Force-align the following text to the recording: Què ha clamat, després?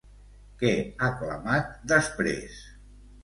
Què 0.61 0.71
ha 0.99 1.09
clamat, 1.19 1.69
després? 1.93 2.57